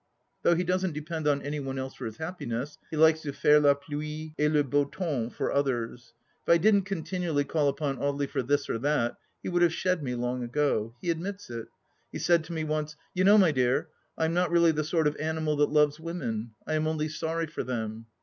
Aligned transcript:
Though 0.41 0.55
he 0.55 0.63
doesn't 0.63 0.93
depend 0.93 1.27
on 1.27 1.43
any 1.43 1.59
one 1.59 1.77
else 1.77 1.93
for 1.93 2.07
his 2.07 2.17
happiness, 2.17 2.79
he 2.89 2.97
likes 2.97 3.21
to 3.21 3.31
faire 3.31 3.59
la 3.59 3.75
pluie 3.75 4.33
et 4.39 4.51
le 4.51 4.63
beau 4.63 4.85
temps 4.85 5.31
for 5.35 5.51
others. 5.51 6.15
If 6.41 6.51
I 6.51 6.57
didn't 6.57 6.85
continually 6.85 7.43
call 7.43 7.67
upon 7.67 7.97
Audely 7.97 8.27
for 8.27 8.41
this 8.41 8.67
or 8.67 8.79
that, 8.79 9.17
he 9.43 9.49
would 9.49 9.61
have 9.61 9.71
shed 9.75 10.01
me 10.01 10.15
long 10.15 10.41
ago. 10.43 10.95
He 11.03 11.11
admits 11.11 11.51
it. 11.51 11.67
He 12.11 12.17
said 12.17 12.43
to 12.45 12.53
me 12.53 12.63
once:" 12.63 12.95
You 13.13 13.23
know, 13.25 13.37
my 13.37 13.51
dear, 13.51 13.89
I 14.17 14.25
am 14.25 14.33
not 14.33 14.49
really 14.49 14.71
the 14.71 14.83
sort 14.83 15.05
of 15.05 15.15
animal 15.17 15.55
that 15.57 15.69
loves 15.69 15.99
women. 15.99 16.55
I 16.65 16.73
am 16.73 16.87
only 16.87 17.07
sorry 17.07 17.45
for 17.45 17.63
them." 17.63 18.07